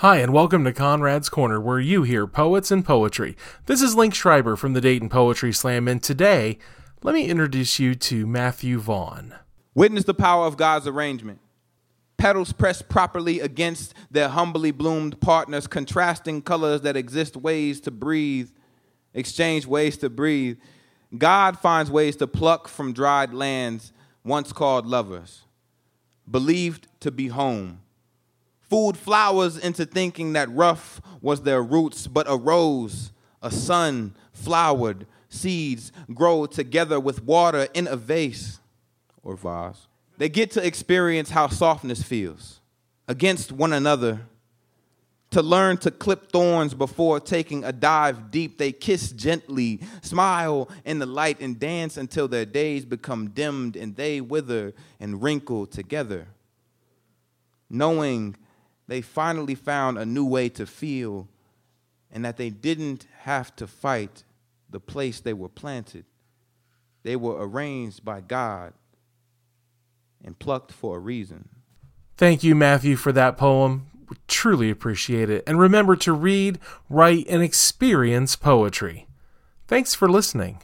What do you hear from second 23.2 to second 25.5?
lands once called lovers,